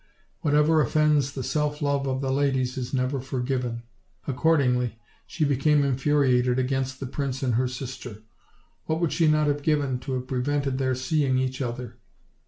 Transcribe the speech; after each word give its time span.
Whatever 0.39 0.81
offends 0.81 1.33
the 1.33 1.43
self 1.43 1.79
love 1.79 2.07
of 2.07 2.21
the 2.21 2.31
ladies 2.31 2.75
is 2.75 2.91
never 2.91 3.21
forgiven; 3.21 3.83
accordingly, 4.25 4.97
she 5.27 5.45
became 5.45 5.83
infuriated 5.83 6.57
against 6.57 6.99
the 6.99 7.05
prince 7.05 7.43
and 7.43 7.53
her 7.53 7.67
sister. 7.67 8.23
"What 8.85 8.99
would 8.99 9.11
she 9.13 9.27
not 9.27 9.45
have 9.45 9.61
given 9.61 9.99
to 9.99 10.13
have 10.13 10.25
prevented 10.25 10.79
their 10.79 10.95
seeing 10.95 11.37
each 11.37 11.61
other! 11.61 11.99